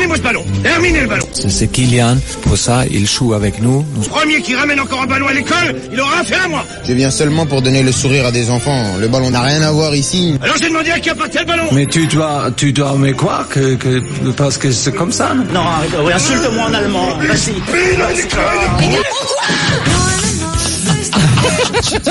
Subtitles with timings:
[0.00, 0.44] Donnez-moi ce ballon.
[0.62, 1.26] Terminez le ballon.
[1.32, 2.16] C'est Kylian.
[2.40, 3.84] Pour ça, il joue avec nous.
[3.94, 4.02] nous...
[4.04, 6.64] Premier qui ramène encore un ballon à l'école, il aura affaire à moi.
[6.88, 8.96] Je viens seulement pour donner le sourire à des enfants.
[8.98, 10.38] Le ballon n'a rien à voir ici.
[10.40, 11.64] Alors j'ai demandé à qui appartient le ballon.
[11.72, 14.02] Mais tu dois, tu dois me croire que, que
[14.38, 15.34] parce que c'est comme ça.
[15.34, 15.60] Non, non
[16.02, 17.18] oui, insulte-moi en allemand.
[17.18, 17.52] Vas-y.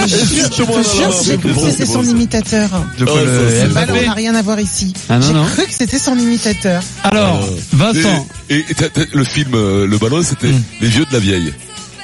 [0.08, 2.70] J'ai cru que c'était son imitateur.
[2.98, 3.26] De quoi, le
[3.68, 4.94] Le ballon Mbappé n'a rien à voir ici.
[5.10, 6.82] Ah, J'ai cru que c'était son imitateur.
[7.04, 7.40] Alors,
[7.74, 8.28] Vincent.
[8.50, 8.66] Et, et
[9.14, 10.62] le film, euh, le ballon, c'était Hmm.
[10.82, 11.54] Les Vieux de la Vieille,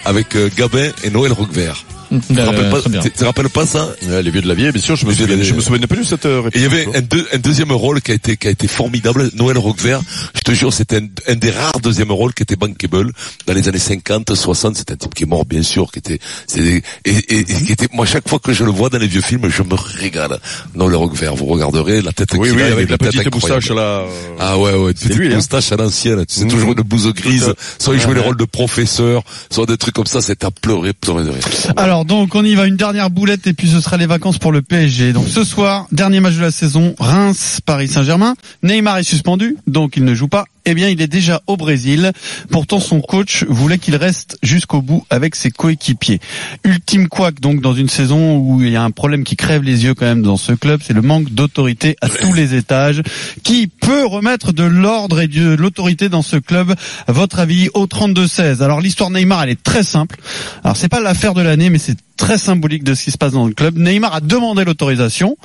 [0.03, 1.84] avec euh, Gabin et Noël Roquevert.
[2.09, 3.89] Tu te Euh, rappelles pas, tu te rappelles pas ça?
[4.07, 5.99] Ouais, les vieux de la vieille, bien sûr, je me souviens, je me souvenais plus
[5.99, 8.37] de cette euh, Et il y avait un, deux- un deuxième rôle qui a été
[8.37, 10.01] qui a été formidable, Noël Roquevert.
[10.35, 13.11] Je te jure, c'était un, un des rares deuxièmes rôles qui était bankable
[13.47, 14.75] dans les années 50, 60.
[14.77, 17.43] C'est un type qui est mort, bien sûr, qui était c'est des- et, et, et
[17.43, 19.73] qui était moi chaque fois que je le vois dans les vieux films, je me
[19.75, 20.39] régale.
[20.75, 23.33] Noël Roquevert, vous regarderez la tête Oui, qu'il oui, a, il a avec la petite
[23.33, 23.81] moustache là.
[23.81, 24.05] euh,
[24.39, 25.35] Ah ouais, ouais, C'est lui, hein.
[25.35, 26.25] moustache à l'ancienne.
[26.25, 26.51] Tu sais, Mhm.
[26.51, 27.53] toujours une blouse grise.
[27.79, 30.21] Soit il jouait les rôles de professeur, soit des trucs comme ça.
[30.21, 31.43] C'était à pleurer, pleurer de rire.
[31.77, 34.51] Alors donc on y va une dernière boulette et puis ce sera les vacances pour
[34.51, 35.13] le PSG.
[35.13, 38.35] Donc ce soir, dernier match de la saison, Reims Paris Saint-Germain.
[38.63, 40.45] Neymar est suspendu, donc il ne joue pas.
[40.67, 42.11] Eh bien, il est déjà au Brésil.
[42.49, 46.19] Pourtant son coach voulait qu'il reste jusqu'au bout avec ses coéquipiers.
[46.63, 49.83] Ultime couac donc dans une saison où il y a un problème qui crève les
[49.83, 53.03] yeux quand même dans ce club, c'est le manque d'autorité à tous les étages.
[53.43, 56.73] Qui peut remettre de l'ordre et de l'autorité dans ce club?
[57.07, 60.17] Votre avis au 32-16 Alors l'histoire Neymar, elle est très simple.
[60.63, 63.33] Alors c'est pas l'affaire de l'année, mais c'est très symbolique de ce qui se passe
[63.33, 63.77] dans le club.
[63.77, 65.37] Neymar a demandé l'autorisation.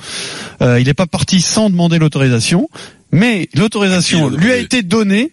[0.61, 2.69] Euh, il n'est pas parti sans demander l'autorisation,
[3.11, 5.31] mais l'autorisation a lui a été donnée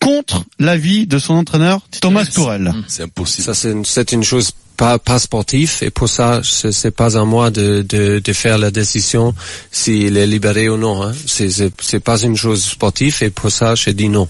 [0.00, 2.72] contre l'avis de son entraîneur Thomas Tourelle.
[2.86, 3.44] C'est impossible.
[3.44, 7.16] Ça, c'est une, c'est une chose pas, pas sportive et pour ça, c'est c'est pas
[7.18, 9.34] à moi de, de, de faire la décision
[9.70, 11.02] s'il est libéré ou non.
[11.02, 11.12] Hein.
[11.26, 14.28] C'est- C'est c'est pas une chose sportive et pour ça, j'ai dit non.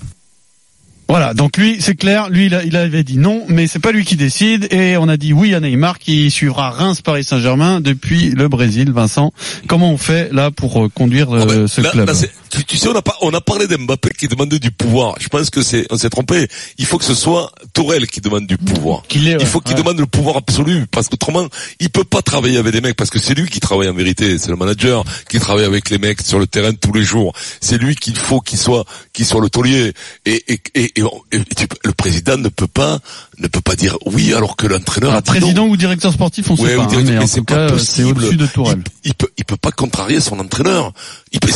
[1.09, 3.93] Voilà, donc lui, c'est clair, lui, il, a- il avait dit non, mais c'est pas
[3.93, 7.81] lui qui décide, et on a dit oui à Neymar qui suivra Reims Paris Saint-Germain
[7.81, 8.91] depuis le Brésil.
[8.91, 9.33] Vincent,
[9.69, 12.15] comment on fait là pour euh, conduire euh, ben, ce là- club là,
[12.51, 15.15] tu, tu sais, on a, pas, on a parlé d'Mbappé qui demandait du pouvoir.
[15.21, 16.49] Je pense que c'est, on s'est trompé.
[16.79, 19.03] Il faut que ce soit Tourelle qui demande du pouvoir.
[19.09, 19.83] Qu'il est, Il faut qu'il ouais.
[19.83, 21.47] demande le pouvoir absolu, parce qu'autrement,
[21.81, 24.39] il peut pas travailler avec des mecs, parce que c'est lui qui travaille en vérité.
[24.39, 27.33] C'est le manager qui travaille avec les mecs sur le terrain tous les jours.
[27.61, 29.93] C'est lui qu'il faut qu'il soit, qu'il soit le taulier.
[30.25, 31.03] Et, et, et, et,
[31.33, 32.99] et tu peux- le président ne peut pas,
[33.39, 35.23] ne peut pas dire oui alors que l'entraîneur a non.
[35.23, 37.73] président ou directeur sportif, on sait Ouais, pas, ou hein, directeur, mais mais c'est pas
[37.73, 38.83] au-dessus de Tourelle.
[39.05, 40.93] Il, il peut, il peut pas contrarier son entraîneur.
[41.33, 41.49] Il peut,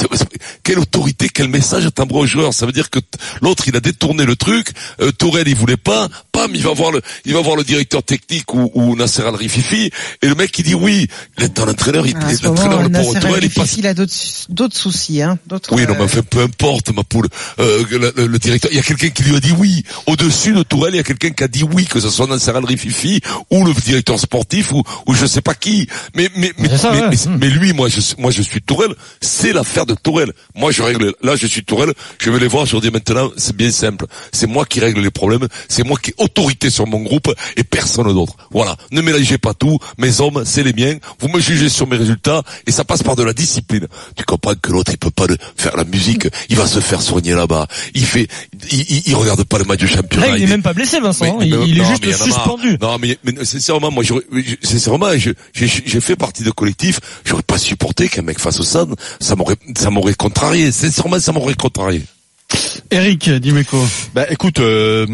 [0.81, 2.99] autorité, quel message t'envoie aux joueurs Ça veut dire que
[3.43, 4.73] l'autre, il a détourné le truc.
[5.01, 6.09] Euh, Tourelle, il voulait pas.
[6.41, 9.35] Pam, il va voir le, il va voir le directeur technique ou, ou Nasser Al
[9.35, 9.91] Rififi,
[10.23, 11.07] et le mec, il dit oui.
[11.55, 13.77] Dans l'entraîneur, il, l'entraîneur, le pauvre Tourelle, il passe.
[13.77, 14.15] Il a d'autres
[14.49, 15.39] d'autres soucis, hein.
[15.47, 15.75] D'autres.
[15.75, 17.27] Oui, non, mais euh, enfin, peu importe, ma poule.
[17.59, 19.85] Euh, le, le- le directeur, il y a quelqu'un qui lui a dit oui.
[20.07, 22.51] Au-dessus de Tourelle, il y a quelqu'un qui a dit oui, que ce soit Nasser
[22.51, 25.89] Al Rififi ou le directeur sportif ou, ou je sais pas qui.
[26.15, 27.09] Mais mais mais, C'est ça, mais, ouais.
[27.11, 28.95] mais- mais lui, moi, je moi je suis Tourelle.
[29.21, 30.33] C'est l'affaire de Tourelle.
[30.55, 31.13] Moi, je règle.
[31.23, 31.93] Là, je suis Tourelle.
[32.19, 32.67] Je vais les voir.
[32.67, 34.07] Je leur dis maintenant, c'est bien simple.
[34.33, 35.47] C'est moi qui règle les problèmes.
[35.69, 38.35] C'est moi qui autorité sur mon groupe et personne d'autre.
[38.51, 38.77] Voilà.
[38.93, 39.79] Ne mélangez pas tout.
[39.99, 40.97] Mes hommes, c'est les miens.
[41.21, 43.87] Vous me jugez sur mes résultats et ça passe par de la discipline.
[44.17, 46.29] Tu comprends que l'autre, il peut pas le- faire la musique.
[46.49, 47.67] Il va se faire soigner là-bas.
[47.95, 48.29] Il fait,
[48.71, 50.29] il, il, il regarde pas le match du championnat.
[50.29, 51.25] Là, il est même pas blessé, Vincent.
[51.25, 51.39] hein.
[51.43, 52.79] il, mais- il est non, juste mais il suspendu.
[52.81, 54.05] Non, mais, mais sincèrement, moi,
[54.63, 55.09] sincèrement,
[55.53, 57.01] j'ai fait partie de collectif.
[57.25, 58.87] J'aurais pas supporté qu'un mec fasse ça.
[59.21, 60.71] Ça m'aurait, ça m'aurait contrarié.
[60.73, 62.03] Sincèrement, ça m'aurait contrarié.
[62.93, 63.79] Eric Dimeco.
[64.15, 65.07] Bah écoute, euh,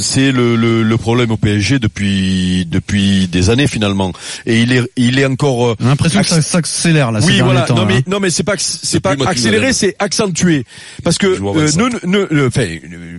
[0.00, 4.12] c'est le, le, le problème au PSG depuis depuis des années finalement,
[4.46, 5.68] et il est il est encore.
[5.68, 7.20] euh, J'ai l'impression que ça s'accélère là.
[7.22, 7.62] oui, voilà.
[7.62, 7.86] temps, non hein.
[7.88, 10.64] mais non mais c'est pas c'est pas accéléré, c'est accentué.
[11.04, 12.66] Parce que euh, nous, euh, enfin,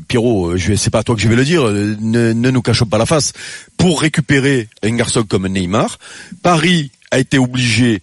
[0.10, 1.66] Pierrot, euh, je vais, c'est pas à toi que je vais le dire.
[1.66, 3.32] euh, Ne, ne nous cachons pas la face.
[3.78, 6.00] Pour récupérer un garçon comme Neymar,
[6.44, 8.02] Paris a été obligé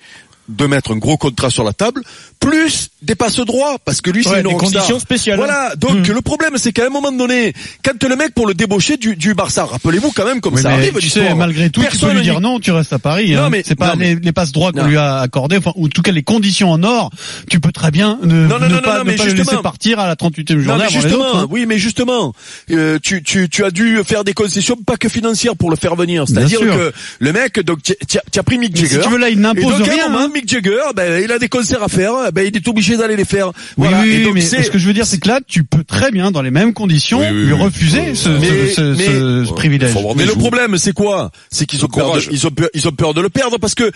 [0.56, 2.02] de mettre un gros contrat sur la table,
[2.40, 5.36] plus des passes droits, parce que lui c'est Ouais, une conditions spéciales.
[5.38, 6.12] Voilà, donc Mm.
[6.12, 7.52] le problème c'est qu'à un moment donné,
[7.84, 10.70] quand le mec pour le débaucher du, du Barça, rappelez-vous quand même comme Oui, ça
[10.70, 13.32] arrive tu sais, malgré tout, tu peux Personne lui dire non, tu restes à Paris.
[13.34, 13.50] Non, hein.
[13.50, 15.88] mais- c'est pas non, les, les passes droits qu'on lui a accordées, enfin, ou en
[15.88, 17.10] tout cas les conditions en or.
[17.50, 19.56] Tu peux très bien ne, Non, non, ne non, pas, ne mais pas le laisser
[19.62, 21.36] partir à la 38e Non, journée mais justement, autres.
[21.38, 21.46] hein.
[21.50, 22.32] oui, mais justement,
[22.70, 25.96] euh, tu, tu, tu as dû faire des concessions, pas que financières, pour le faire
[25.96, 26.24] venir.
[26.28, 27.92] C'est-à-dire que le mec, donc, tu
[28.38, 28.96] as, pris Mick Jagger.
[28.96, 30.06] si tu veux là, il n'impose rien.
[30.08, 30.28] hein.
[30.42, 33.24] Mick Jagger, ben, il a des concerts à faire, ben, il est obligé d'aller les
[33.24, 33.48] faire.
[33.48, 33.52] Oui,
[33.88, 34.00] Voilà.
[34.00, 36.10] oui, Et donc, mais ce que je veux dire, c'est que là, tu peux très
[36.10, 37.60] bien, dans les mêmes conditions, Oui, oui, lui oui.
[37.62, 39.94] refuser ce, Mais- ce, ce- mais- ce- ce privilège.
[40.16, 40.38] Mais le joues.
[40.38, 41.30] problème, c'est quoi?
[41.50, 42.28] C'est qu'ils ont Le peur, de, courage.
[42.32, 43.90] ils ont peur, ils ont peur de le perdre parce que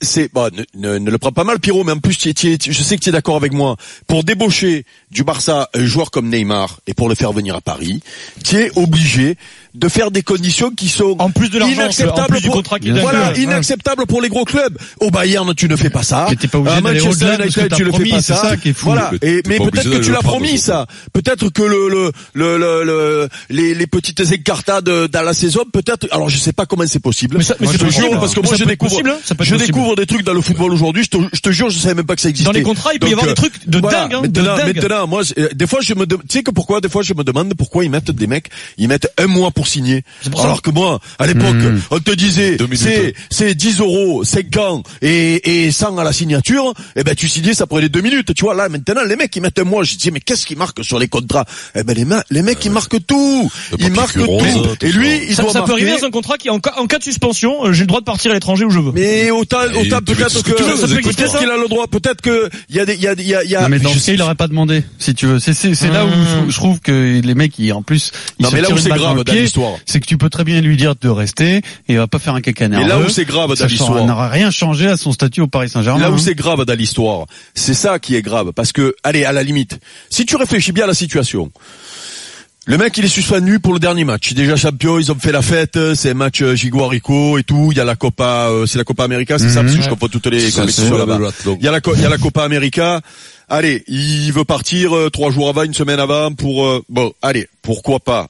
[0.00, 0.62] c'est bah, ne,
[0.92, 2.72] ne, ne le prends pas mal Pierrot, mais en plus tu es- tu es- tu-
[2.72, 3.76] je sais que tu es d'accord avec moi.
[4.06, 8.00] Pour débaucher du Barça un joueur comme Neymar et pour le faire venir à Paris,
[8.44, 9.36] tu es obligé
[9.74, 12.56] de faire des conditions qui sont En plus de l'argent, en inacceptables plus du pour,
[12.56, 13.10] contrat qu'il Bien donne.
[13.12, 13.40] voilà, ouais.
[13.42, 14.76] inacceptables pour les gros clubs.
[15.00, 16.26] Au Bayern, tu ne fais pas ça.
[16.40, 18.42] T'es pas obligé À Manchester United, tu le promis, fais pas c'est ça.
[18.50, 18.86] ça qui est fou.
[18.86, 19.10] Voilà.
[19.22, 20.86] Mais Et, mais peut-être que tu l'as promis ça.
[21.12, 26.06] Peut-être que le, le, le, le, le- les, les petites écartades dans la saison, peut-être.
[26.10, 27.36] Alors je sais pas comment c'est possible.
[27.38, 29.18] Mais ça- mais je te jure parce que moi je découvre, hein.
[29.20, 29.64] Je possible.
[29.86, 31.04] Découvre des trucs dans le football aujourd'hui.
[31.04, 32.50] Je te, je te jure, je savais même pas que ça existait.
[32.50, 34.00] Dans les contrats, il peut y avoir des euh, trucs de voilà.
[34.08, 34.76] dingue, hein, de Maintenant, dingue.
[34.76, 37.02] maintenant, moi, je- euh, des fois, je me, de- tu sais que pourquoi, des fois,
[37.02, 40.02] je me demande pourquoi ils mettent des mecs, ils mettent un mois pour signer.
[40.30, 40.46] pour ça.
[40.46, 41.80] Alors que moi, à l'époque, Mmh.
[41.90, 46.72] on te disait, c'est, c'est 10 euros, 5 ans et, et 100 à la signature.
[46.96, 48.34] Et ben, tu signais, ça prenait deux minutes.
[48.34, 49.84] Tu vois, là, maintenant, les mecs, ils mettent un mois.
[49.84, 51.44] Je dis, mais qu'est-ce qu'ils marquent sur les contrats?
[51.74, 53.50] Eh ben, les, ma- les mecs, ils marquent tout.
[53.78, 54.38] Ils marquent tout.
[54.82, 56.86] Et lui, il Ça, doit ça peut arriver dans un contrat qui, en cas, en
[56.86, 58.92] cas de suspension, euh, j'ai le droit de partir à l'étranger où je veux.
[58.92, 62.76] Mais autant, autant peut-être que, ça peut-être ça qu'il a le droit, peut-être que, il
[62.76, 63.90] y a des, il y a, il y a, il y a, Non mais dans
[63.90, 65.38] je ce cas, il aurait pas demandé, si tu veux.
[65.38, 68.44] C'est c'est c'est là où je, je trouve que les mecs, ils, en plus, ils
[68.44, 69.74] Non, mais là où c'est grave dans l'histoire.
[69.86, 72.34] c'est que tu peux très bien lui dire de rester et il va pas faire
[72.34, 72.88] un caca Mais nerveux.
[72.88, 74.04] là où c'est grave dans Ça l'histoire.
[74.04, 76.00] n'aura rien changé à son statut au Paris Saint-Germain.
[76.00, 76.18] Là où hein.
[76.18, 78.52] c'est grave dans l'histoire, c'est ça qui est grave.
[78.54, 79.78] Parce que, allez, à la limite,
[80.10, 81.50] si tu réfléchis bien à la situation,
[82.68, 84.32] le mec, il est suspendu pour le dernier match.
[84.32, 87.68] Déjà champion, ils ont fait la fête, c'est un match euh, Gigo-Rico et tout.
[87.70, 89.88] Il y a la Copa, euh, c'est la Copa América, c'est ça, parce que je
[89.88, 91.30] comprends toutes les compétitions là-bas.
[91.46, 93.00] Il y a la, il y a la Copa América.
[93.48, 97.48] Allez, il veut partir euh, trois jours avant, une semaine avant pour, euh, bon, allez,
[97.62, 98.28] pourquoi pas?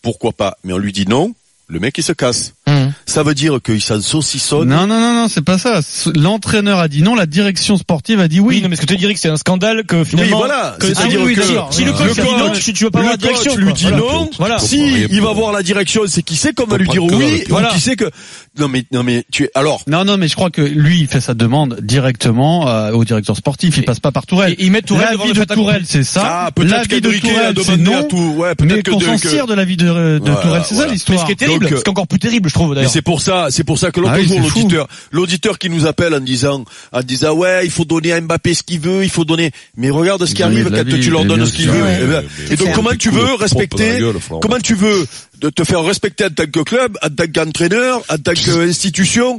[0.00, 0.56] Pourquoi pas?
[0.62, 1.34] Mais on lui dit non.
[1.66, 2.52] Le mec, il se casse.
[2.76, 2.92] Hum.
[3.06, 4.68] Ça veut dire qu'il s'en saucissonne.
[4.68, 5.80] Non, non, non, non, c'est pas ça.
[6.14, 8.62] L'entraîneur a dit non, la direction sportive a dit Oui, oui.
[8.62, 10.38] non, mais ce que tu dirais que c'est un scandale que finalement.
[10.38, 10.76] voilà.
[10.78, 13.00] que- Ah oui, que- si le le coach dit non, coach- tu, tu vas pas
[13.00, 13.52] voir la direction.
[13.52, 13.96] coach lui dit Voilà.
[13.98, 14.30] non.
[14.38, 14.58] Voilà.
[14.58, 17.44] Si il va voir la direction, c'est qui sait qu'on va lui dire que oui.
[17.48, 17.68] voilà.
[17.68, 18.10] qui sait que
[18.58, 21.06] non mais non mais tu es alors Non, non, mais je crois que lui, il
[21.06, 23.76] fait sa demande directement euh, au directeur sportif.
[23.76, 24.52] Il passe pas par Tourelle.
[24.58, 25.44] Et ils mettent Tourelle devant L'avis de.
[25.54, 26.22] Tourelle, c'est ça.
[26.46, 28.08] Ah, peut-être de Tourelle, c'est demandé à non.
[28.08, 28.34] tout.
[28.36, 30.62] Ouais, Mais peut-être que qu'on de- s'en que- sire de l'avis de, de Voilà, Tourelle,
[30.66, 31.20] c'est ça l'histoire.
[31.20, 32.90] ce qui est terrible, euh, ce qui est encore plus terrible, je trouve D'ailleurs.
[32.90, 35.86] c'est pour ça, c'est pour ça que l'autre Ah oui, jour l'auditeur, l'auditeur qui nous
[35.86, 39.10] appelle en disant, en disant ouais, il faut donner à Mbappé ce qu'il veut, il
[39.10, 39.50] faut donner.
[39.76, 41.82] Mais regarde ce qui arrive quand vie, tu leur donnes ce qu'il veut.
[41.82, 45.06] Ouais, Eh ben, Et donc comment tu veux respecter, gueule, comment tu veux
[45.40, 49.38] de te faire respecter en tant que club, en tant qu'entraîneur, en tant qu'institution.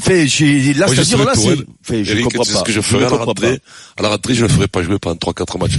[0.00, 1.24] Fait, j'ai, là, je c'est-à-dire serais
[1.56, 2.58] là, fait, je Eric, comprends pas.
[2.60, 3.58] ce que je Je ferais à la rentrée.
[3.96, 5.78] À la rentrée, je le ferais pas jouer pendant 3-4 matchs.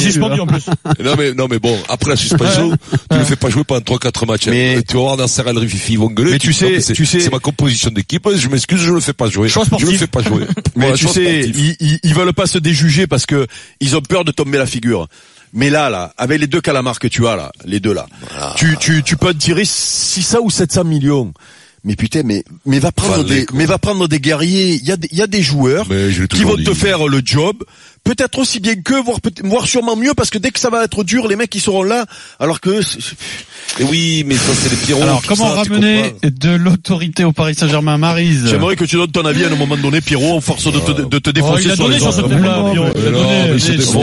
[0.00, 0.66] Suspendu, en plus.
[1.04, 2.70] Non mais non mais bon après la suspension
[3.10, 5.94] tu le fais pas jouer pendant 3-4 matchs Mais- tu vas voir dans Serral Rififi
[5.94, 8.92] ils vont gueuler Mais tu sais- tu sais- c'est ma composition d'équipe je m'excuse je
[8.92, 9.90] le fais pas jouer je sportif.
[9.90, 10.44] le fais pas jouer
[10.76, 13.46] Mais tu sais, ils veulent pas se déjuger parce que
[13.80, 15.08] ils ont peur de tomber la figure.
[15.52, 18.06] Mais là, là, avec les deux calamars que tu as là, les deux là,
[18.56, 21.32] tu, tu, tu peux te tirer 600 ou 700 millions.
[21.82, 23.56] Mais putain, mais, mais va prendre des, quoi.
[23.58, 24.74] mais va prendre des guerriers.
[24.74, 25.86] Il y a, des- il y a des joueurs
[26.36, 27.56] qui vont te faire le job.
[28.10, 31.04] Peut-être aussi bien que, voire, voire sûrement mieux, parce que dès que ça va être
[31.04, 32.06] dur, les mecs ils seront là.
[32.40, 32.80] Alors que
[33.78, 37.54] Mais oui mais ça c'est les Pierrot Alors, comment ça, ramener de l'autorité au Paris
[37.54, 40.64] Saint-Germain, Marise j'aimerais que tu donnes ton avis à un moment donné, Pierrot, en force
[40.64, 42.72] de te, de te Oh, défoncer il a sur donné les sur ce Pierrot.
[42.74, 44.00] Il il il faut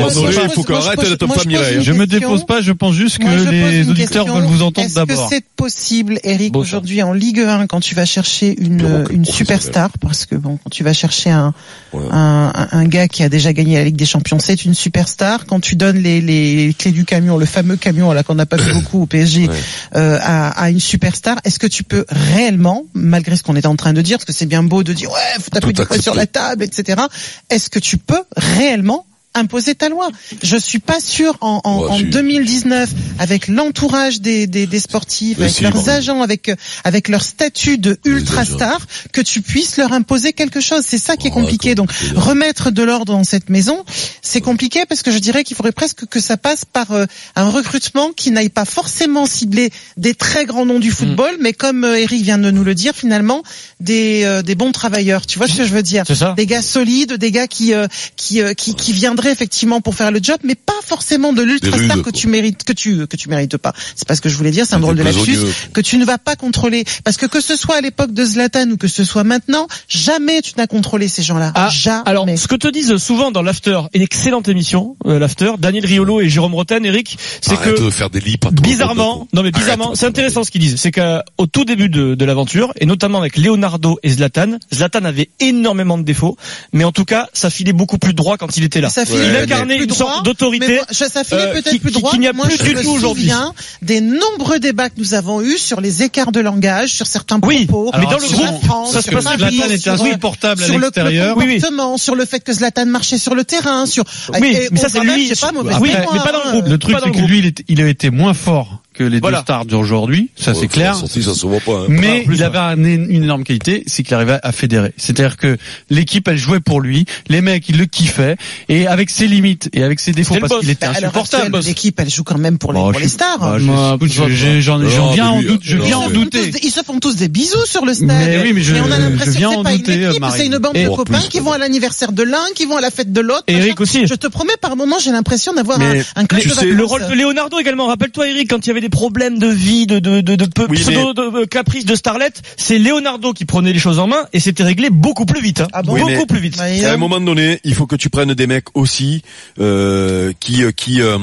[1.09, 1.89] d'être moi, pas je Mireille.
[1.89, 5.29] me dépose pas, je pense juste que les auditeurs veulent vous entendre Est-ce d'abord.
[5.29, 10.25] que c'est possible, Eric, aujourd'hui en Ligue 1, quand tu vas chercher une, superstar, parce
[10.25, 14.05] que bon, quand tu vas chercher un gars qui a déjà gagné la Ligue des
[14.05, 15.45] Champions, c'est une superstar.
[15.45, 18.57] Quand tu donnes les, les clés du camion, le fameux camion là qu'on n'a pas
[18.57, 19.55] vu beaucoup au PSG, Ouais.
[19.95, 23.75] euh, à, à une superstar, est-ce que tu peux réellement, malgré ce qu'on est en
[23.75, 25.99] train de dire, parce que c'est bien beau de dire ouais, faut taper du poing
[26.01, 27.01] sur la table, etc.
[27.49, 29.05] Est-ce que tu peux réellement
[29.37, 30.09] imposer ta loi.
[30.43, 32.03] Je suis pas sûr en, en, Ouais, en si.
[32.05, 32.89] 2019
[33.19, 36.51] avec l'entourage des, des, des sportifs, Mais avec si, leurs agents, avec
[36.83, 38.79] avec leur statut de ultra star,
[39.11, 40.83] que tu puisses leur imposer quelque chose.
[40.85, 41.75] C'est ça qui est Ouais, compliqué.
[41.75, 43.83] Donc remettre de l'ordre dans cette maison,
[44.21, 47.49] c'est compliqué parce que je dirais qu'il faudrait presque que ça passe par euh, un
[47.49, 51.99] recrutement qui n'aille pas forcément cibler des très grands noms du football, mais comme euh,
[51.99, 53.43] Eric vient de nous le dire, finalement
[53.79, 55.25] des euh, des bons travailleurs.
[55.25, 56.03] Tu vois ce que je veux dire?
[56.35, 60.11] Des gars solides, des gars qui euh, qui, euh, qui qui viendraient effectivement pour faire
[60.11, 63.29] le job, mais pas forcément de l'ultra star que tu mérites que tu que tu
[63.29, 63.73] mérites pas.
[63.95, 64.65] C'est pas ce que je voulais dire.
[64.65, 65.37] C'est un drôle de lapsus
[65.73, 68.71] que tu ne vas pas contrôler parce que que ce soit à l'époque de Zlatan
[68.71, 71.51] ou que ce soit maintenant, jamais tu n'as contrôlé ces gens-là.
[71.55, 72.03] Ah, jamais.
[72.05, 76.21] alors, ce que te disent souvent dans l'after, une excellente émission, euh, l'after, Daniel Riolo
[76.21, 79.51] et Jérôme Roten, Eric, c'est que de faire des lits pas trop bizarrement, non mais
[79.51, 83.19] bizarrement, c'est intéressant ce qu'ils disent, c'est qu'au tout début de, de l'aventure, et notamment
[83.19, 86.37] avec Leonardo et Zlatan, Zlatan avait énormément de défauts,
[86.73, 88.89] mais en tout cas, ça filait beaucoup plus droit quand il était là.
[88.89, 92.11] ça il incarnait plus une sorte d'autorité, ça, finit euh, peut-être qui- plus droit.
[92.11, 93.23] qu'il n'y a plus je du me tout aujourd'hui.
[93.23, 97.39] souviens des nombreux débats que nous avons eus sur les écarts de langage, sur certains
[97.43, 97.91] Oui, propos.
[97.97, 100.81] mais dans le groupe, ça se sur passe- Zlatan était sur, insupportable à sur le-
[100.81, 101.37] l'extérieur.
[101.37, 101.61] Le Oui,
[101.97, 104.03] sur le fait que Zlatan marchait sur le terrain, sur.
[104.39, 105.31] Oui, mais ça, c'est lui.
[105.39, 105.73] pas mauvais.
[105.79, 106.51] Oui, mais pas dans le hein.
[106.53, 106.67] groupe.
[106.67, 109.37] Le truc, c'est que lui, il a été moins fort que les Voilà.
[109.39, 110.93] deux stars d'aujourd'hui, ça c'est clair.
[110.93, 111.81] la sortie, ça se voit pas.
[111.81, 111.85] hein.
[111.89, 114.93] Mais plus, il avait un- une énorme qualité, c'est qu'il arrivait à fédérer.
[114.97, 115.57] C'est-à-dire que
[115.89, 118.35] l'équipe, elle jouait pour lui, les mecs, ils le kiffaient,
[118.69, 121.59] et avec ses limites et avec ses défauts, parce qu'il était insupportable.
[121.65, 123.39] L'équipe, elle joue quand même pour les, Bon, pour je les suis- stars.
[123.39, 126.07] bah, je- Moi, écoute, je- je- j'en viens en doute, je non, viens en Ils
[126.09, 126.39] se font douter.
[126.39, 128.07] tous des- ils se font tous des bisous sur le stade.
[128.07, 130.35] Mais oui, mais je- Et on a l'impression que c'est pas une douter, équipe, Marine.
[130.37, 132.91] c'est une bande de copains qui vont à l'anniversaire de l'un, qui vont à la
[132.91, 133.43] fête de l'autre.
[133.47, 134.07] Eric aussi.
[134.07, 135.93] Je te promets, par moment, j'ai l'impression d'avoir un.
[135.93, 137.87] Le rôle de Leonardo également.
[137.87, 140.65] Rappelle-toi, Eric, quand il y avait des problèmes de vie, de de de, de peu-
[140.69, 144.25] Oui, pseudo de, de caprice de Starlet, c'est Leonardo qui prenait les choses en main
[144.33, 145.61] et c'était réglé beaucoup plus vite.
[145.61, 145.67] Hein.
[145.73, 146.57] Ah bon Oui, beaucoup mais- plus vite.
[146.57, 149.21] Bah, À un moment donné, il faut que tu prennes des mecs aussi
[149.59, 151.17] euh, qui euh, qui euh,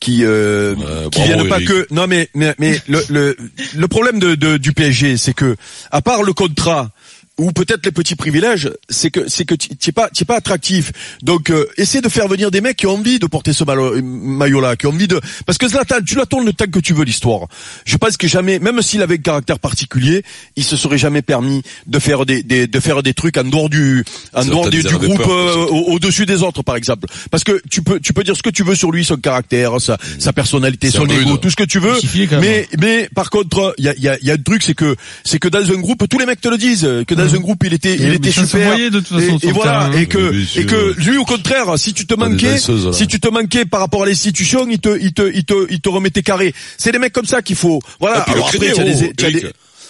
[0.00, 1.68] qui euh, Ouais, qui bravo, viennent pas Eric.
[1.68, 3.36] que non mais mais mais le le
[3.74, 5.56] le problème de, de du PSG c'est que
[5.90, 6.90] à part le contrat
[7.38, 10.24] ou peut-être les petits privilèges, c'est que c'est que tu tu es pas tu es
[10.26, 10.92] pas attractif.
[11.22, 13.64] Donc euh, essaie de faire venir des mecs qui ont envie de porter ce
[14.02, 16.78] maillot là, qui ont envie de parce que Zlatan, tu la tournes le temps que
[16.80, 17.46] tu veux l'histoire.
[17.84, 20.22] Je pense que jamais même s'il avait un caractère particulier,
[20.56, 23.68] il se serait jamais permis de faire des, des de faire des trucs en dehors
[23.68, 27.06] du en Zlatan, dehors du, groupe euh, au- au-dessus des autres par exemple.
[27.30, 29.78] Parce que tu peux tu peux dire ce que tu veux sur lui, son caractère,
[29.80, 31.94] sa sa personnalité, son ego, tout ce que tu veux.
[32.40, 34.62] Mais mais par contre, il y a il y a il y a un truc
[34.62, 37.25] c'est que c'est que dans un groupe tous les mecs te le disent que dans
[37.34, 38.70] un groupe il était il Et- était super.
[38.72, 39.88] Voyait de toute façon et, voilà.
[39.90, 40.00] terrain.
[40.00, 42.92] et que et que lui au contraire si tu te manquais là.
[42.92, 45.80] si tu te manquais par rapport à l'institution il te il te il te il
[45.80, 46.54] te remettait carré.
[46.78, 47.80] C'est des mecs comme ça qu'il faut.
[48.00, 48.24] Voilà.
[48.26, 48.72] Ah, alors après des,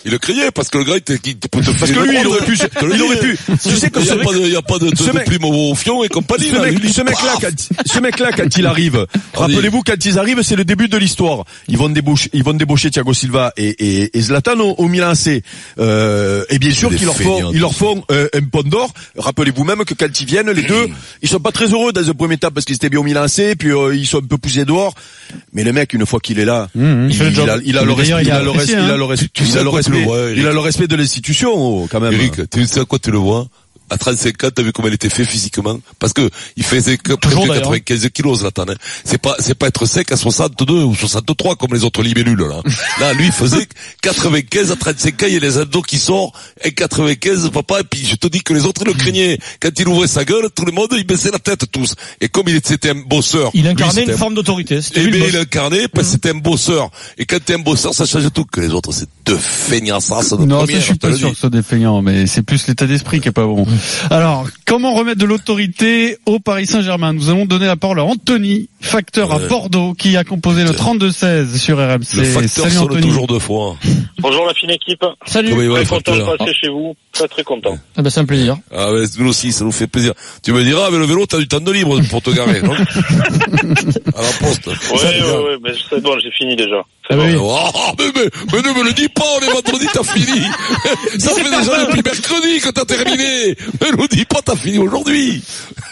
[0.06, 1.36] Il le criait parce que le gars, il
[1.80, 2.56] parce que lui il aurait pu
[2.94, 4.78] il aurait pu tu sais que Il a mec pas de, il y a pas
[4.78, 6.46] de, de, ce de mec- plume au fion et compagnie.
[6.48, 10.64] ce mec, mec-là, quand, ce mec-là, quand il arrive, rappelez-vous, quand ils arrivent, c'est le
[10.64, 11.44] début de l'histoire.
[11.66, 15.08] Ils vont débaucher, ils vont débaucher Thiago Silva et, et, et Zlatan au, au Milan
[15.10, 15.42] AC.
[15.78, 18.92] Euh, et bien sûr qu'ils leur font, ils leur font euh, un pont d'or.
[19.18, 20.86] Rappelez-vous même que quand ils viennent, les deux,
[21.22, 23.22] ils sont pas très heureux dans un premier temps parce qu'ils étaient bien au Milan
[23.24, 24.94] AC, puis euh, ils sont un peu poussés dehors.
[25.52, 28.22] Mais le mec, une fois qu'il est là, Mmh, il, a, il a le respect,
[28.22, 29.62] il a a le respect, il a
[29.95, 29.95] hein.
[29.98, 32.12] Le vois, Eric il a le respect de l'institution, oh, quand même.
[32.12, 33.46] Eric, tu sais à quoi tu le vois?
[33.90, 35.78] À 35 ans, t'as vu comment il était fait physiquement?
[35.98, 37.72] Parce que il faisait que Toujours, presque d'ailleurs.
[37.72, 38.64] 95 kilos, Zlatan.
[38.68, 38.74] Hein.
[39.04, 42.62] C'est pas, c'est pas être sec à 62 ou 63 comme les autres libellules, là.
[43.00, 43.66] Là, lui, il faisait
[44.02, 47.84] 95 à 35 ans, il y a les abdos qui sortent, et 95, papa, et
[47.84, 49.38] puis je te dis que les autres le craignaient.
[49.60, 51.94] Quand il ouvrait sa gueule, tout le monde, il baissait la tête, tous.
[52.20, 53.50] Et comme il était, c'était un bosseur.
[53.54, 54.82] Il incarnait une un- forme d'autorité.
[54.82, 56.90] C'était eh lui le bien, il incarnait, parce que c'était un bosseur.
[57.18, 58.44] Et quand t'es un bosseur, ça change tout.
[58.44, 61.40] Que les autres, c'est deux feignasses de Non, ça, je suis pas sûr que ce
[61.40, 63.66] soit des feignants, mais c'est plus l'état d'esprit qui est pas bon.
[64.10, 68.68] Alors, comment remettre de l'autorité au Paris Saint-Germain Nous allons donner la parole à Anthony,
[68.80, 69.38] facteur à.
[69.38, 71.98] Bordeaux, qui a composé le 32-16 sur RMC.
[72.16, 73.02] Le facteur Salut Anthony.
[73.02, 73.76] toujours deux fois.
[74.18, 75.04] Bonjour la fine équipe.
[75.26, 75.52] Salut.
[75.68, 76.94] Va, Très content de passer chez vous.
[77.12, 77.78] Très très content.
[77.96, 78.56] Ah bah, c'est un plaisir.
[78.74, 80.12] Ah ouais, nous aussi, ça nous fait plaisir.
[80.42, 82.74] Tu me diras, avec le vélo, t'as du temps de libre pour te garer, non?
[84.14, 84.66] À la poste.
[84.66, 85.40] Ouais, ouais, bien.
[85.40, 86.82] ouais, mais c'est bon, j'ai fini déjà.
[87.08, 87.22] Ah bon.
[87.24, 87.34] oui.
[87.38, 90.42] Oh, mais, mais, mais ne me le dis pas, on est vendredi, t'as fini.
[91.18, 93.56] Ça fait déjà depuis mercredi que t'as terminé.
[93.80, 95.42] Ne nous dis pas, t'as fini aujourd'hui.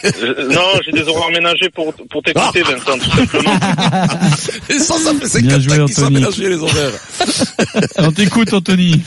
[0.03, 2.71] Non, j'ai des horaires ménagés pour, pour t'écouter, Ah.
[2.71, 3.51] Vincent, tout simplement.
[4.69, 6.91] Et ça, ça fait Bien 50 joué, ans qu'ils sont mélangés les horaires.
[7.97, 9.01] On t'écoute Anthony.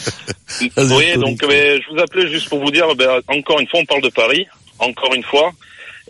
[0.76, 1.24] Vas-y, Oui, Anthony.
[1.24, 4.02] donc ben, je vous appelais juste pour vous dire, ben, encore une fois, on parle
[4.02, 4.46] de Paris,
[4.78, 5.52] encore une fois,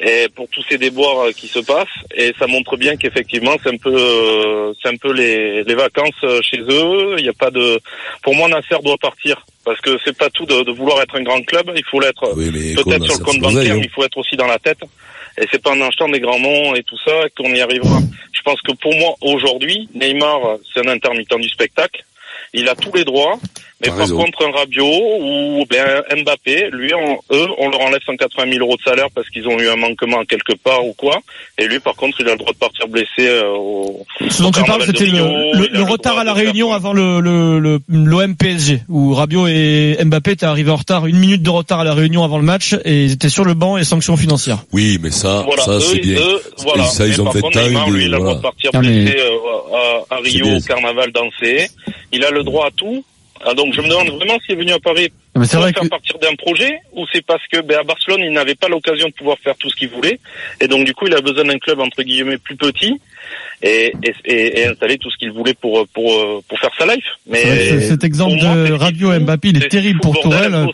[0.01, 3.71] et pour tous ces déboires euh, qui se passent, et ça montre bien qu'effectivement, c'est
[3.71, 7.17] un peu, euh, c'est un peu les, les vacances euh, chez eux.
[7.19, 7.81] Il n'y a pas de,
[8.23, 11.23] pour moi, Nasser doit partir parce que c'est pas tout de, de vouloir être un
[11.23, 11.73] grand club.
[11.75, 13.83] Il faut l'être Oui, peut-être sur le compte bancaire, l'oseille, mais hein.
[13.85, 14.79] il faut être aussi dans la tête.
[15.41, 17.99] Et c'est pas en achetant des grands noms et tout ça qu'on y arrivera.
[18.33, 22.05] Je pense que pour moi, aujourd'hui, Neymar, c'est un intermittent du spectacle.
[22.55, 23.39] Il a tous les droits.
[23.81, 24.17] Mais par raison.
[24.17, 24.85] contre, un Rabiot
[25.21, 29.29] ou ben, Mbappé, lui, on, eux, on leur enlève 180 000 euros de salaire parce
[29.31, 31.21] qu'ils ont eu un manquement quelque part ou quoi.
[31.59, 34.49] Et lui, par contre, il a le droit de partir blessé euh, au, Ce dont
[34.49, 38.81] au tu parles, c'était le, retard à la réunion avant le le le l'OM PSG
[38.89, 42.25] où Rabiot et Mbappé étaient arrivés en retard, une minute de retard à la réunion
[42.25, 44.65] avant le match et ils étaient sur le banc et sanctions financières.
[44.73, 46.19] Oui, mais ça, Voilà, ça, c'est bien.
[46.21, 46.83] eux, voilà.
[46.83, 48.41] Et ça, ils Mais ont par 20 contre, Neymar, lui, il a le droit de
[48.41, 48.43] voilà.
[48.43, 50.57] partir mais- blessé euh, à, à Rio bien.
[50.59, 51.69] au carnaval danser.
[52.11, 53.05] Il a le droit à tout.
[53.45, 55.73] Ah, donc je me demande vraiment s'il est venu à Paris Mais c'est pour vrai
[55.73, 58.69] faire que partir d'un projet ou c'est parce que ben, à Barcelone il n'avait pas
[58.69, 60.19] l'occasion de pouvoir faire tout ce qu'il voulait
[60.61, 63.01] et donc du coup il a besoin d'un club entre guillemets plus petit
[63.63, 67.05] et, et, et, et installer tout ce qu'il voulait pour pour pour faire sa life.
[67.31, 70.67] Mais que cet exemple moi, de fou, Mbappé, il est terrible pour Tourelle.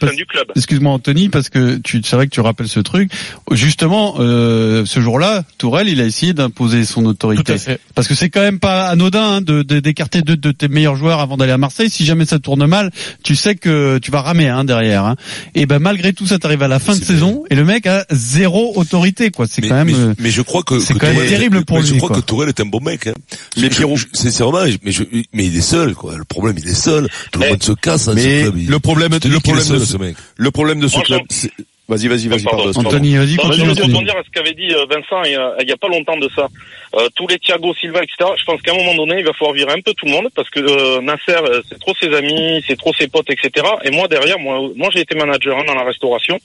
[0.56, 3.10] Excuse-moi Anthony, parce que tu, c'est vrai que tu rappelles ce truc.
[3.50, 7.42] Justement, euh, ce jour-là, Tourelle, il a essayé d'imposer son autorité.
[7.44, 7.80] Tout à fait.
[7.94, 10.96] Parce que c'est quand même pas anodin hein, de de- d'écarter deux de tes meilleurs
[10.96, 11.90] joueurs avant d'aller à Marseille.
[11.90, 12.90] Si jamais ça tourne mal,
[13.22, 15.04] tu sais que tu vas ramer hein, derrière.
[15.04, 15.16] Hein.
[15.54, 18.04] Et ben malgré tout ça, t'arrives à la fin de saison et le mec a
[18.10, 19.30] zéro autorité.
[19.30, 19.46] quoi.
[19.48, 19.86] C'est quand même.
[19.86, 21.98] mais, euh, mais je crois que c'est que quand même terrible pour mais Je lui,
[21.98, 22.20] crois quoi.
[22.20, 23.06] que Tourelle est un bon mec.
[23.06, 23.12] Hein.
[23.56, 25.94] Mais Pierrot- je- sincèrement, mais je, mais il est seul.
[25.94, 26.16] Quoi.
[26.16, 27.08] Le problème, il est seul.
[27.30, 28.04] Tout le Mais- monde se casse.
[28.06, 28.54] Ce Mais club.
[28.58, 30.16] Il- le problème, le problème de seul, ce, ce mec.
[30.36, 31.50] le problème de ce club, c'est-
[31.88, 32.46] vas-y, vas-y, vas-y.
[32.46, 35.68] Anthony, vas-y, je veux rebondir à ce qu'avait dit euh, Vincent il y a, il
[35.68, 36.48] y a pas longtemps de ça.
[36.96, 38.30] Euh, tous les Thiago Silva, etc.
[38.38, 40.28] Je pense qu'à un moment donné, il va falloir virer un peu tout le monde
[40.34, 43.66] parce que euh, Nasser, euh, c'est trop ses amis, c'est trop ses potes, etc.
[43.82, 46.38] Et moi derrière, moi, moi j'ai été manager hein, dans la restauration.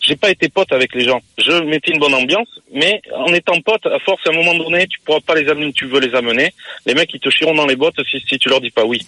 [0.00, 1.20] J'ai pas été pote avec les gens.
[1.38, 4.86] Je mettais une bonne ambiance, mais en étant pote, à force, à un moment donné,
[4.86, 6.52] tu pourras pas les amener où tu veux les amener.
[6.86, 9.00] Les mecs, ils te chieront dans les bottes si, si tu leur dis pas oui.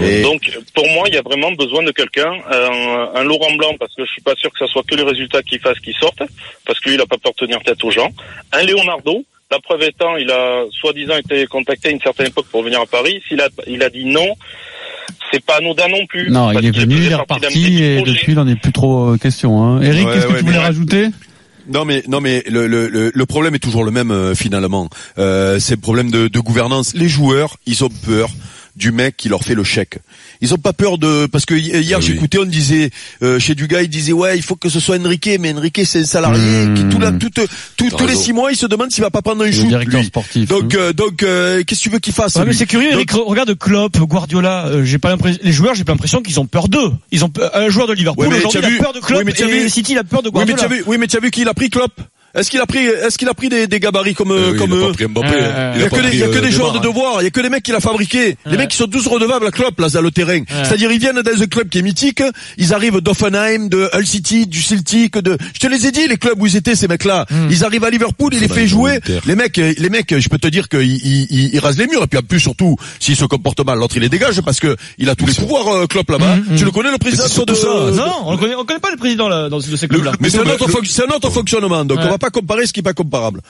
[0.00, 3.74] Mais- Donc, pour moi, il y a vraiment besoin de quelqu'un, un, un Laurent Blanc,
[3.78, 5.92] parce que je suis pas sûr que ce soit que les résultats qu'il fasse qui
[5.92, 6.22] sortent,
[6.64, 8.10] parce que lui, il a pas peur de tenir tête aux gens.
[8.52, 12.62] Un Leonardo, la preuve étant, il a soi-disant été contacté à une certaine époque pour
[12.62, 13.22] venir à Paris.
[13.28, 14.34] S'il a, il a dit non,
[15.32, 16.30] c'est pas anodin non plus.
[16.30, 19.16] Non, il est venu, il est reparti et depuis, il en est plus trop euh,
[19.16, 19.62] question.
[19.64, 19.80] Hein.
[19.82, 21.06] Eric, Ouais, qu'est-ce que ouais, tu voulais mais- rajouter?
[21.70, 24.88] Non mais non mais le le le, le problème est toujours le même euh, finalement.
[25.18, 26.94] Euh, c'est le problème de, de gouvernance.
[26.94, 28.30] Les joueurs, ils ont peur
[28.74, 29.98] du mec qui leur fait le chèque.
[30.40, 32.06] Ils ont pas peur de parce que hi- hier Ah oui.
[32.06, 32.90] j'écoutais on disait
[33.22, 36.00] euh, chez Dugas il disait ouais il faut que ce soit Enrique mais Enrique c'est
[36.00, 36.74] un salarié Mmh.
[36.74, 39.22] qui tout la, tout, tout- tous les six mois il se demande s'il va pas
[39.22, 40.06] prendre un shoot directeur lui.
[40.06, 40.48] sportif.
[40.48, 40.78] Donc hein.
[40.78, 43.54] euh, donc euh, qu'est-ce que tu veux qu'il fasse Ouais, mais c'est curieux, Donc- Regarde
[43.58, 44.66] Klopp, Guardiola.
[44.68, 45.40] euh, j'ai pas l'impression.
[45.42, 46.90] Les joueurs, j'ai pas l'impression qu'ils ont peur d'eux.
[47.10, 49.18] Ils ont peur- un joueur de Liverpool Ouais, aujourd'hui, il a vu- peur de Klopp
[49.20, 50.58] oui, mais t'as et vu- City, il a peur de Oui mais Guardiola.
[50.60, 51.92] tu as vu oui mais tu as vu qui il a pris Klopp
[52.38, 54.70] Est-ce qu'il a pris est-ce qu'il a pris des, des gabarits comme Euh, euh, comme
[54.70, 55.28] il a eux pas pris Mbappé.
[55.32, 55.72] Euh.
[55.76, 57.20] Il y a pas que des, il y a que euh, des joueurs de devoir,
[57.20, 58.36] il y a que des mecs qu'il a fabriqués.
[58.46, 60.40] Les mecs qui sont tous redevables à Klopp là, à le terrain.
[60.64, 62.22] C'est-à-dire ils viennent dans un club qui est mythique,
[62.56, 66.16] ils arrivent d'Offenheim, de Hull City, du Celtic, de je te les ai dit les
[66.16, 67.26] clubs où ils étaient ces mecs-là.
[67.50, 69.00] Ils arrivent à Liverpool, il les fait jouer.
[69.26, 72.02] Les mecs les mecs, je peux te dire qu'ils ils, ils, ils rasent les murs
[72.02, 74.76] et puis en plus surtout s'ils se comportent mal, l'autre il les dégage parce que
[74.98, 76.36] il a tous les pouvoirs Klopp là-bas.
[76.56, 77.68] Tu le connais le président de ça.
[77.92, 80.12] Non, on le connaît, on connaît pas le président là, dans, de ces clubs-là.
[80.20, 81.84] mais c'est un autre fonctionnement.
[81.84, 82.04] Donc Ouais.
[82.06, 83.40] on va pas comparer ce qui est pas comparable.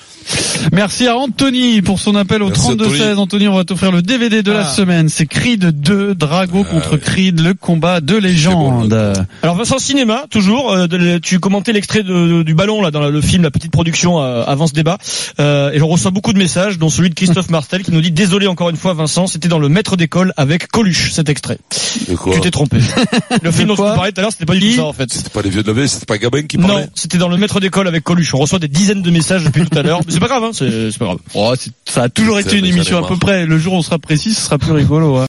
[0.73, 3.17] Merci à Anthony pour son appel au Merci, 32-16.
[3.17, 4.73] Anthony, on va t'offrir le DVD de la Ah.
[4.73, 5.09] semaine.
[5.09, 6.99] C'est Creed 2, Drago contre ouais.
[6.99, 8.93] Creed, le combat de légende.
[9.43, 13.11] Alors Vincent Cinéma, toujours, euh, de- tu commentais l'extrait de- du ballon là dans le,
[13.11, 14.99] le film, la petite production euh, avant ce débat,
[15.41, 18.11] euh, et on reçoit beaucoup de messages, dont celui de Christophe Martel qui nous dit
[18.11, 21.59] désolé encore une fois Vincent, c'était dans le maître d'école avec Coluche cet extrait.
[22.09, 22.79] De quoi Tu t'es trompé.
[23.43, 24.93] le film dont tu quoi parlais tout à l'heure, c'était pas du tout ça en
[24.93, 25.13] fait.
[25.13, 26.83] C'était pas les vieux de la veille, c'était pas Gabin qui parlait.
[26.83, 28.35] Non, c'était dans le maître d'école avec Coluche.
[28.35, 30.51] On reçoit des dizaines de messages depuis tout à l'heure, mais c'est pas grave, hein,
[30.53, 31.19] c'est c'est pas grave.
[31.35, 33.47] Oh, c'est- ça a toujours été une émission à peu près.
[33.47, 35.07] Le jour où on sera précis, ce sera plus rigolo.
[35.07, 35.17] hein.